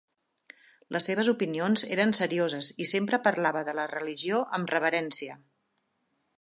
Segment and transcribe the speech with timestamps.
[0.95, 5.41] Les seves opinions eren serioses i sempre parlava de la religió amb reverència.